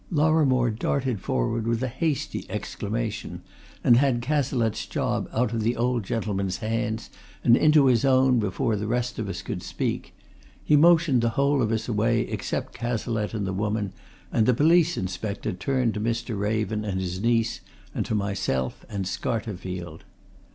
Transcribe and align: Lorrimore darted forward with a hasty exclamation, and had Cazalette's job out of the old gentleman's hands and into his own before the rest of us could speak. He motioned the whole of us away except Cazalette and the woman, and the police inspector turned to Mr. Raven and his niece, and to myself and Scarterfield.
Lorrimore 0.09 0.71
darted 0.71 1.19
forward 1.21 1.67
with 1.67 1.83
a 1.83 1.87
hasty 1.87 2.47
exclamation, 2.49 3.43
and 3.83 3.97
had 3.97 4.19
Cazalette's 4.23 4.87
job 4.87 5.29
out 5.31 5.53
of 5.53 5.61
the 5.61 5.75
old 5.77 6.03
gentleman's 6.05 6.57
hands 6.57 7.11
and 7.43 7.55
into 7.55 7.85
his 7.85 8.03
own 8.03 8.39
before 8.39 8.75
the 8.75 8.87
rest 8.87 9.19
of 9.19 9.29
us 9.29 9.43
could 9.43 9.61
speak. 9.61 10.15
He 10.63 10.75
motioned 10.75 11.21
the 11.21 11.29
whole 11.37 11.61
of 11.61 11.71
us 11.71 11.87
away 11.87 12.21
except 12.21 12.73
Cazalette 12.79 13.35
and 13.35 13.45
the 13.45 13.53
woman, 13.53 13.93
and 14.31 14.47
the 14.47 14.55
police 14.55 14.97
inspector 14.97 15.53
turned 15.53 15.93
to 15.93 15.99
Mr. 16.01 16.35
Raven 16.35 16.83
and 16.83 16.99
his 16.99 17.21
niece, 17.21 17.61
and 17.93 18.03
to 18.07 18.15
myself 18.15 18.83
and 18.89 19.05
Scarterfield. 19.05 20.01